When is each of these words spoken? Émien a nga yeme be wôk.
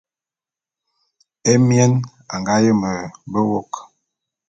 Émien 1.51 1.91
a 2.33 2.35
nga 2.41 2.55
yeme 2.63 2.91
be 3.31 3.39
wôk. 3.49 3.71